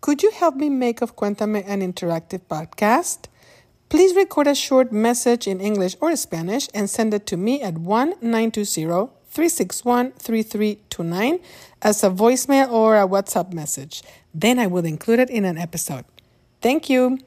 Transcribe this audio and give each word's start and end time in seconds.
Could 0.00 0.22
you 0.22 0.30
help 0.30 0.56
me 0.56 0.70
make 0.70 1.02
of 1.02 1.14
Cuéntame 1.14 1.62
an 1.66 1.82
interactive 1.82 2.40
podcast? 2.48 3.28
Please 3.90 4.16
record 4.16 4.46
a 4.46 4.54
short 4.54 4.92
message 4.92 5.46
in 5.46 5.60
English 5.60 5.94
or 6.00 6.16
Spanish 6.16 6.68
and 6.72 6.88
send 6.88 7.12
it 7.12 7.26
to 7.26 7.36
me 7.36 7.60
at 7.60 7.76
1 7.76 8.14
920 8.22 9.10
361 9.28 10.12
3329 10.12 11.40
as 11.82 12.02
a 12.02 12.08
voicemail 12.08 12.70
or 12.70 12.96
a 12.96 13.06
WhatsApp 13.06 13.52
message. 13.52 14.02
Then 14.32 14.58
I 14.58 14.66
will 14.66 14.86
include 14.86 15.18
it 15.18 15.28
in 15.28 15.44
an 15.44 15.58
episode. 15.58 16.06
Thank 16.62 16.88
you. 16.88 17.18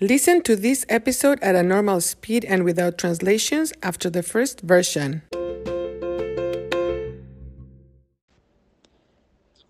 Listen 0.00 0.42
to 0.42 0.56
this 0.56 0.84
episode 0.88 1.38
at 1.40 1.54
a 1.54 1.62
normal 1.62 2.00
speed 2.00 2.44
and 2.46 2.64
without 2.64 2.98
translations 2.98 3.72
after 3.82 4.10
the 4.10 4.22
first 4.22 4.62
version. 4.62 5.22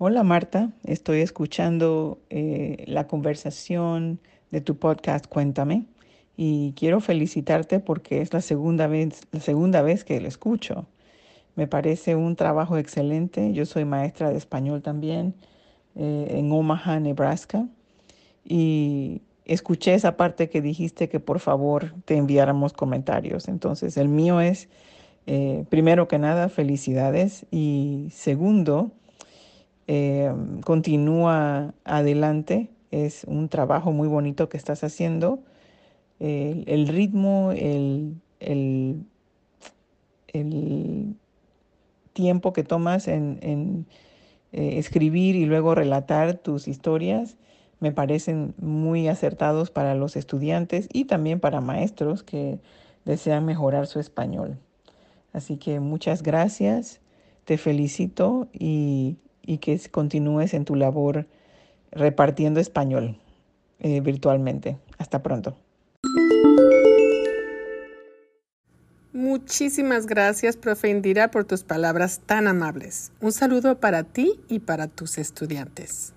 Hola 0.03 0.23
Marta, 0.23 0.71
estoy 0.85 1.21
escuchando 1.21 2.23
eh, 2.31 2.85
la 2.87 3.07
conversación 3.07 4.19
de 4.51 4.63
tu 4.63 4.79
podcast 4.79 5.27
Cuéntame 5.27 5.85
y 6.39 6.73
quiero 6.73 7.03
felicitarte 7.03 7.81
porque 7.81 8.23
es 8.23 8.33
la 8.33 8.41
segunda 8.41 8.87
vez, 8.87 9.21
la 9.31 9.41
segunda 9.41 9.83
vez 9.83 10.05
que 10.05 10.19
lo 10.19 10.27
escucho. 10.27 10.87
Me 11.55 11.67
parece 11.67 12.17
un 12.17 12.35
trabajo 12.35 12.79
excelente. 12.79 13.53
Yo 13.53 13.67
soy 13.67 13.85
maestra 13.85 14.31
de 14.31 14.39
español 14.39 14.81
también 14.81 15.35
eh, 15.97 16.29
en 16.31 16.51
Omaha, 16.51 16.99
Nebraska. 16.99 17.69
Y 18.43 19.21
escuché 19.45 19.93
esa 19.93 20.17
parte 20.17 20.49
que 20.49 20.63
dijiste 20.63 21.11
que 21.11 21.21
por 21.21 21.41
favor 21.41 21.93
te 22.07 22.17
enviáramos 22.17 22.73
comentarios. 22.73 23.49
Entonces, 23.49 23.99
el 23.99 24.09
mío 24.09 24.41
es, 24.41 24.71
eh, 25.27 25.67
primero 25.69 26.09
que 26.09 26.19
nada, 26.19 26.49
felicidades. 26.49 27.45
Y 27.51 28.09
segundo, 28.13 28.93
eh, 29.93 30.33
continúa 30.65 31.75
adelante. 31.83 32.71
Es 32.93 33.25
un 33.25 33.49
trabajo 33.49 33.91
muy 33.91 34.07
bonito 34.07 34.49
que 34.49 34.57
estás 34.57 34.85
haciendo 34.85 35.41
el, 36.21 36.87
ritmo, 36.87 37.51
el, 37.51 38.15
el, 38.39 39.05
tiempo 42.13 42.53
que 42.53 42.63
tomas 42.63 43.09
en, 43.09 43.87
eh, 44.53 44.79
escribir 44.79 45.35
y 45.35 45.45
luego 45.45 45.75
relatar 45.75 46.35
tus 46.35 46.69
historias 46.69 47.37
me 47.81 47.91
parecen 47.91 48.55
muy 48.59 49.09
acertados 49.09 49.73
para 49.73 49.97
los 49.97 50.15
estudiantes 50.15 50.89
y 50.93 51.07
también 51.07 51.41
para 51.41 51.61
maestros 51.61 52.23
que 52.23 52.61
desean 53.05 53.45
mejorar 53.45 53.89
su 53.89 53.99
español. 53.99 54.57
Así 55.33 55.57
que 55.57 55.81
muchas 55.81 56.23
gracias, 56.23 57.01
te 57.45 57.59
felicito 57.59 58.47
y, 58.53 59.17
que 59.59 59.81
continúes 59.91 60.55
en 60.55 60.65
tu 60.65 60.75
labor 60.75 61.27
repartiendo 61.93 62.61
español 62.61 63.17
eh, 63.81 64.01
virtualmente. 64.01 64.79
Hasta 64.99 65.23
pronto. 65.23 65.57
Muchísimas 69.13 70.07
gracias, 70.07 70.57
profe 70.57 70.89
Indira, 70.89 71.31
por 71.31 71.45
tus 71.45 71.65
palabras 71.65 72.21
tan 72.25 72.47
amables. 72.47 73.13
Un 73.21 73.33
saludo 73.33 73.81
para 73.81 74.05
ti 74.05 74.41
y 74.49 74.61
para 74.61 74.87
tus 74.87 75.19
estudiantes. 75.19 76.15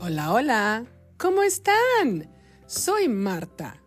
Hola, 0.00 0.32
hola, 0.32 0.86
¿cómo 1.18 1.42
están? 1.42 2.30
Soy 2.66 3.08
Marta. 3.08 3.82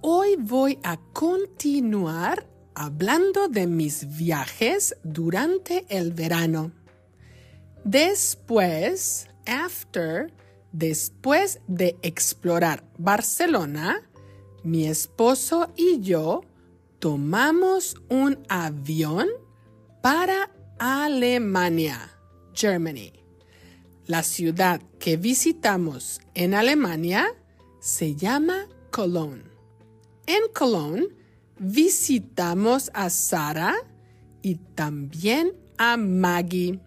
Hoy 0.00 0.36
voy 0.36 0.78
a 0.82 0.98
continuar 1.12 2.48
hablando 2.74 3.48
de 3.48 3.66
mis 3.66 4.16
viajes 4.16 4.96
durante 5.02 5.84
el 5.88 6.12
verano. 6.12 6.72
Después, 7.84 9.28
after, 9.46 10.32
después 10.72 11.60
de 11.66 11.96
explorar 12.02 12.84
Barcelona, 12.98 14.08
mi 14.62 14.86
esposo 14.86 15.72
y 15.76 16.00
yo 16.00 16.42
tomamos 16.98 17.96
un 18.08 18.44
avión 18.48 19.28
para 20.02 20.50
Alemania, 20.78 22.10
Germany. 22.52 23.17
La 24.08 24.22
ciudad 24.22 24.80
que 24.98 25.18
visitamos 25.18 26.22
en 26.32 26.54
Alemania 26.54 27.26
se 27.78 28.14
llama 28.14 28.66
Cologne. 28.90 29.44
En 30.26 30.50
Cologne 30.54 31.08
visitamos 31.58 32.90
a 32.94 33.10
Sara 33.10 33.74
y 34.40 34.54
también 34.54 35.52
a 35.76 35.98
Maggie. 35.98 36.80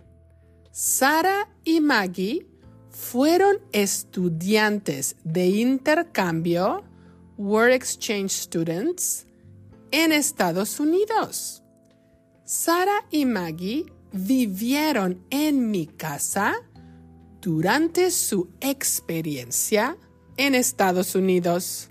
Sara 0.72 1.48
y 1.64 1.80
Maggie 1.80 2.48
fueron 2.90 3.58
estudiantes 3.72 5.16
de 5.24 5.46
intercambio, 5.46 6.84
World 7.38 7.74
Exchange 7.74 8.32
Students, 8.32 9.28
en 9.92 10.12
Estados 10.12 10.80
Unidos. 10.80 11.62
Sara 12.46 13.06
y 13.12 13.26
Maggie 13.26 13.86
vivieron 14.12 15.24
en 15.30 15.70
mi 15.70 15.86
casa 15.86 16.56
durante 17.42 18.12
su 18.12 18.50
experiencia 18.60 19.98
en 20.38 20.56
Estados 20.56 21.16
Unidos. 21.16 21.90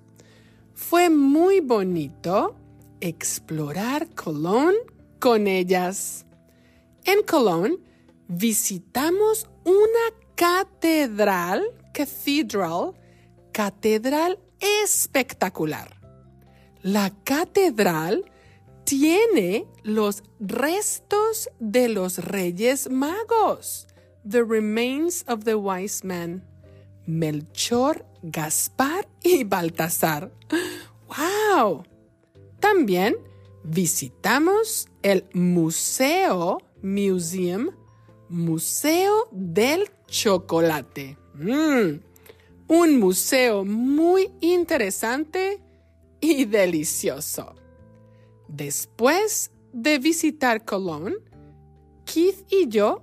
Fue 0.75 1.11
muy 1.11 1.61
bonito 1.61 2.57
explorar 3.01 4.09
Cologne 4.15 4.79
con 5.19 5.47
ellas. 5.47 6.25
En 7.05 7.23
Cologne 7.25 7.79
visitamos 8.29 9.49
una 9.65 10.17
catedral, 10.37 11.65
cathedral, 11.93 12.95
catedral 13.53 14.39
espectacular. 14.83 16.01
La 16.83 17.13
catedral 17.25 18.25
tiene 18.85 19.67
los 19.83 20.23
restos 20.41 21.51
de 21.59 21.89
los 21.89 22.19
reyes 22.25 22.91
magos, 22.91 23.87
the 24.31 24.45
remains 24.45 25.25
of 25.27 25.45
the 25.45 25.59
wise 25.59 26.05
men, 26.05 26.43
Melchor, 27.07 28.05
Gaspar 28.23 29.07
y 29.23 29.45
Baltasar. 29.45 30.31
¡Wow! 31.09 31.85
También 32.61 33.17
visitamos 33.65 34.89
el 35.03 35.25
Museo 35.33 36.59
Museum 36.83 37.71
Museo 38.29 39.29
del 39.33 39.91
Chocolate. 40.07 41.19
Mm, 41.35 42.01
un 42.69 43.01
museo 43.01 43.65
muy 43.65 44.31
interesante 44.41 45.61
y 46.21 46.45
delicioso. 46.45 47.57
Después 48.47 49.51
de 49.73 49.99
visitar 49.99 50.65
Colón, 50.65 51.17
Keith 52.05 52.47
y 52.49 52.69
yo 52.69 53.03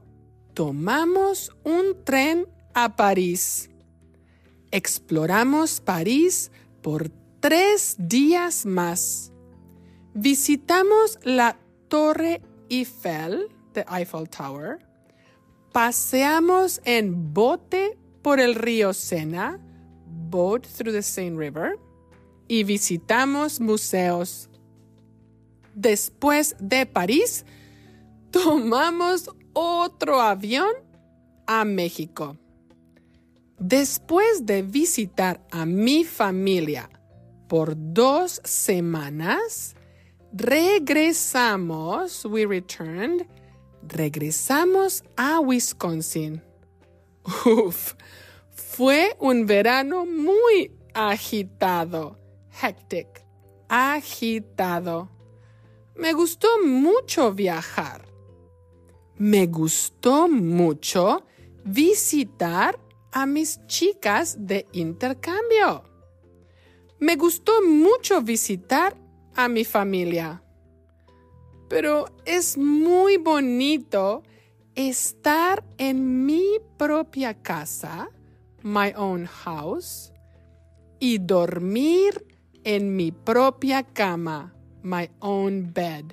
tomamos 0.57 1.55
un 1.63 2.03
tren 2.03 2.47
a 2.73 2.95
París. 2.95 3.69
Exploramos 4.71 5.79
París 5.79 6.49
por 6.81 7.11
tres 7.39 7.95
días 7.99 8.65
más. 8.65 9.31
Visitamos 10.15 11.19
la 11.23 11.59
Torre 11.89 12.41
Eiffel, 12.71 13.49
the 13.73 13.85
Eiffel 13.87 14.27
Tower, 14.27 14.79
Paseamos 15.73 16.81
en 16.85 17.35
bote 17.35 17.95
por 18.23 18.39
el 18.39 18.55
río 18.55 18.95
Sena, 18.95 19.59
boat 20.07 20.65
through 20.65 20.91
the 20.91 21.03
Seine 21.03 21.37
River, 21.37 21.77
y 22.47 22.63
visitamos 22.63 23.59
museos. 23.59 24.49
Después 25.75 26.55
de 26.59 26.87
París, 26.87 27.45
tomamos 28.31 29.29
otro 29.59 30.21
avión 30.21 30.71
a 31.47 31.65
México. 31.65 32.37
Después 33.57 34.45
de 34.45 34.61
visitar 34.61 35.41
a 35.49 35.65
mi 35.65 36.03
familia 36.03 36.91
por 37.47 37.73
dos 37.75 38.39
semanas, 38.43 39.75
regresamos, 40.31 42.23
we 42.25 42.45
returned, 42.45 43.25
regresamos 43.81 45.03
a 45.15 45.39
Wisconsin. 45.39 46.43
Uf, 47.45 47.95
fue 48.51 49.15
un 49.19 49.47
verano 49.47 50.05
muy 50.05 50.71
agitado. 50.93 52.19
Hectic. 52.61 53.25
Agitado. 53.69 55.09
Me 55.95 56.13
gustó 56.13 56.47
mucho 56.63 57.33
viajar. 57.33 58.06
Me 59.19 59.47
gustó 59.47 60.27
mucho 60.29 61.25
visitar 61.63 62.79
a 63.11 63.25
mis 63.25 63.59
chicas 63.65 64.37
de 64.39 64.67
intercambio. 64.73 65.83
Me 66.99 67.15
gustó 67.15 67.63
mucho 67.63 68.21
visitar 68.21 68.95
a 69.35 69.47
mi 69.47 69.65
familia. 69.65 70.43
Pero 71.67 72.05
es 72.25 72.57
muy 72.57 73.17
bonito 73.17 74.21
estar 74.75 75.63
en 75.79 76.25
mi 76.25 76.59
propia 76.77 77.33
casa, 77.33 78.09
my 78.61 78.93
own 78.95 79.25
house, 79.25 80.13
y 80.99 81.17
dormir 81.17 82.23
en 82.63 82.95
mi 82.95 83.11
propia 83.11 83.81
cama, 83.81 84.53
my 84.83 85.09
own 85.19 85.73
bed. 85.73 86.05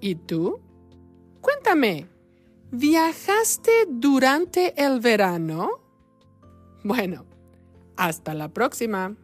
¿Y 0.00 0.16
tú? 0.16 0.60
Cuéntame, 1.42 2.06
¿viajaste 2.70 3.86
durante 3.88 4.80
el 4.80 5.00
verano? 5.00 5.80
Bueno, 6.84 7.26
hasta 7.96 8.32
la 8.32 8.48
próxima. 8.48 9.16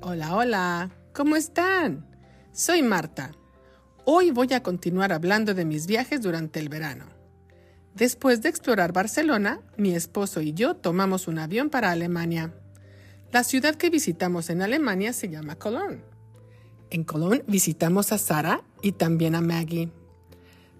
Hola, 0.00 0.34
hola, 0.34 0.90
¿cómo 1.12 1.36
están? 1.36 2.06
Soy 2.50 2.82
Marta. 2.82 3.32
Hoy 4.06 4.30
voy 4.30 4.54
a 4.54 4.62
continuar 4.62 5.12
hablando 5.12 5.52
de 5.52 5.66
mis 5.66 5.86
viajes 5.86 6.22
durante 6.22 6.60
el 6.60 6.70
verano. 6.70 7.17
Después 7.98 8.42
de 8.42 8.48
explorar 8.48 8.92
Barcelona, 8.92 9.60
mi 9.76 9.92
esposo 9.92 10.40
y 10.40 10.52
yo 10.52 10.76
tomamos 10.76 11.26
un 11.26 11.40
avión 11.40 11.68
para 11.68 11.90
Alemania. 11.90 12.54
La 13.32 13.42
ciudad 13.42 13.74
que 13.74 13.90
visitamos 13.90 14.50
en 14.50 14.62
Alemania 14.62 15.12
se 15.12 15.28
llama 15.28 15.56
Cologne. 15.56 16.04
En 16.90 17.02
Cologne 17.02 17.42
visitamos 17.48 18.12
a 18.12 18.18
Sara 18.18 18.62
y 18.82 18.92
también 18.92 19.34
a 19.34 19.40
Maggie. 19.40 19.90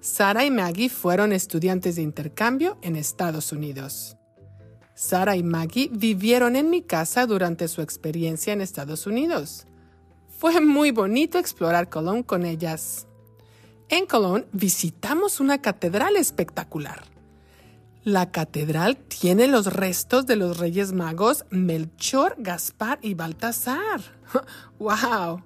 Sara 0.00 0.44
y 0.44 0.52
Maggie 0.52 0.88
fueron 0.88 1.32
estudiantes 1.32 1.96
de 1.96 2.02
intercambio 2.02 2.78
en 2.82 2.94
Estados 2.94 3.50
Unidos. 3.50 4.16
Sara 4.94 5.34
y 5.34 5.42
Maggie 5.42 5.90
vivieron 5.92 6.54
en 6.54 6.70
mi 6.70 6.82
casa 6.82 7.26
durante 7.26 7.66
su 7.66 7.82
experiencia 7.82 8.52
en 8.52 8.60
Estados 8.60 9.08
Unidos. 9.08 9.66
Fue 10.28 10.60
muy 10.60 10.92
bonito 10.92 11.40
explorar 11.40 11.88
Cologne 11.88 12.22
con 12.22 12.44
ellas. 12.44 13.07
En 13.90 14.04
Cologne 14.04 14.44
visitamos 14.52 15.40
una 15.40 15.62
catedral 15.62 16.16
espectacular. 16.16 17.04
La 18.04 18.30
catedral 18.30 18.96
tiene 18.96 19.48
los 19.48 19.72
restos 19.72 20.26
de 20.26 20.36
los 20.36 20.58
Reyes 20.58 20.92
Magos 20.92 21.46
Melchor, 21.50 22.36
Gaspar 22.38 22.98
y 23.02 23.14
Baltasar. 23.14 24.00
¡Wow! 24.78 25.42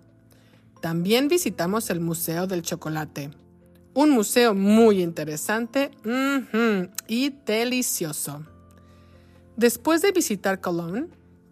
También 0.81 1.29
visitamos 1.29 1.89
el 1.91 2.01
Museo 2.01 2.49
del 2.49 2.63
Chocolate. 2.63 3.31
Un 3.95 4.11
museo 4.11 4.55
muy 4.55 5.03
interesante 5.03 5.93
y 7.07 7.31
delicioso. 7.47 8.45
Después 9.57 10.03
de 10.03 10.13
visitar 10.13 10.61
Cologne, 10.61 11.09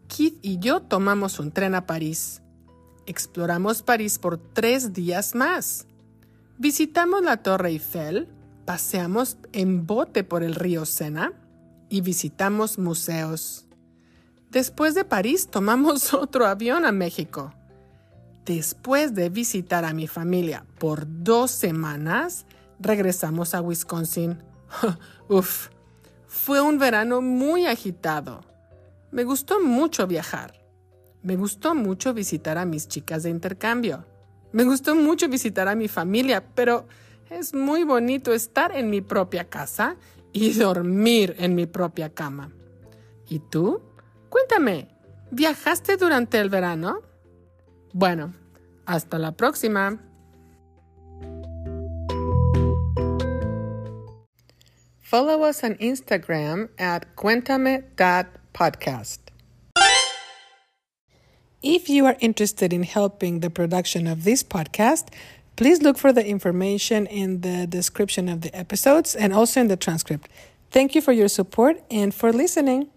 Keith 0.08 0.38
y 0.42 0.58
yo 0.58 0.80
tomamos 0.80 1.38
un 1.38 1.52
tren 1.52 1.76
a 1.76 1.86
París. 1.86 2.42
Exploramos 3.06 3.82
París 3.82 4.18
por 4.18 4.38
tres 4.38 4.92
días 4.92 5.34
más. 5.34 5.86
Visitamos 6.60 7.22
la 7.22 7.38
Torre 7.38 7.70
Eiffel, 7.70 8.28
paseamos 8.66 9.38
en 9.54 9.86
bote 9.86 10.24
por 10.24 10.42
el 10.42 10.54
río 10.54 10.84
Sena 10.84 11.32
y 11.88 12.02
visitamos 12.02 12.78
museos. 12.78 13.64
Después 14.50 14.94
de 14.94 15.06
París 15.06 15.48
tomamos 15.50 16.12
otro 16.12 16.44
avión 16.44 16.84
a 16.84 16.92
México. 16.92 17.54
Después 18.44 19.14
de 19.14 19.30
visitar 19.30 19.86
a 19.86 19.94
mi 19.94 20.06
familia 20.06 20.66
por 20.78 21.06
dos 21.08 21.50
semanas, 21.50 22.44
regresamos 22.78 23.54
a 23.54 23.62
Wisconsin. 23.62 24.42
Uf, 25.30 25.68
fue 26.26 26.60
un 26.60 26.78
verano 26.78 27.22
muy 27.22 27.64
agitado. 27.64 28.42
Me 29.12 29.24
gustó 29.24 29.62
mucho 29.62 30.06
viajar. 30.06 30.62
Me 31.22 31.36
gustó 31.36 31.74
mucho 31.74 32.12
visitar 32.12 32.58
a 32.58 32.66
mis 32.66 32.86
chicas 32.86 33.22
de 33.22 33.30
intercambio. 33.30 34.04
Me 34.52 34.64
gustó 34.64 34.94
mucho 34.94 35.28
visitar 35.28 35.68
a 35.68 35.74
mi 35.74 35.88
familia, 35.88 36.44
pero 36.54 36.86
es 37.30 37.54
muy 37.54 37.84
bonito 37.84 38.32
estar 38.32 38.76
en 38.76 38.90
mi 38.90 39.00
propia 39.00 39.48
casa 39.48 39.96
y 40.32 40.52
dormir 40.54 41.36
en 41.38 41.54
mi 41.54 41.66
propia 41.66 42.12
cama. 42.12 42.52
¿Y 43.28 43.38
tú? 43.38 43.80
Cuéntame, 44.28 44.88
¿viajaste 45.30 45.96
durante 45.96 46.38
el 46.38 46.50
verano? 46.50 47.00
Bueno, 47.92 48.34
hasta 48.86 49.18
la 49.18 49.32
próxima. 49.32 50.00
Follow 54.98 55.48
us 55.48 55.64
on 55.64 55.76
Instagram 55.80 56.68
at 56.78 57.06
cuéntame.podcast. 57.16 59.29
If 61.62 61.90
you 61.90 62.06
are 62.06 62.16
interested 62.20 62.72
in 62.72 62.84
helping 62.84 63.40
the 63.40 63.50
production 63.50 64.06
of 64.06 64.24
this 64.24 64.42
podcast, 64.42 65.08
please 65.56 65.82
look 65.82 65.98
for 65.98 66.10
the 66.12 66.26
information 66.26 67.06
in 67.06 67.42
the 67.42 67.66
description 67.66 68.30
of 68.30 68.40
the 68.40 68.54
episodes 68.56 69.14
and 69.14 69.32
also 69.34 69.60
in 69.60 69.68
the 69.68 69.76
transcript. 69.76 70.30
Thank 70.70 70.94
you 70.94 71.02
for 71.02 71.12
your 71.12 71.28
support 71.28 71.82
and 71.90 72.14
for 72.14 72.32
listening. 72.32 72.90